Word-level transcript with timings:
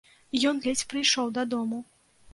Ён 0.51 0.61
ледзь 0.67 0.83
прыйшоў 0.93 1.31
дадому. 1.39 1.85